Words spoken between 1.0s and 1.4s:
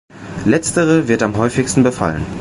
wird am